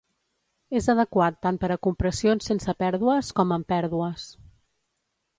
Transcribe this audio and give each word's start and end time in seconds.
És 0.77 0.85
adequat 0.93 1.35
tant 1.47 1.59
per 1.63 1.67
a 1.75 1.77
compressions 1.87 2.49
sense 2.51 2.75
pèrdues 2.79 3.29
com 3.41 3.53
amb 3.57 3.69
pèrdues. 3.75 4.25